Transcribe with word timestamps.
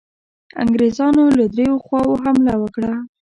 انګرېزانو 0.61 1.23
له 1.37 1.45
دریو 1.53 1.83
خواوو 1.85 2.21
حمله 2.23 2.53
وکړه. 2.61 2.91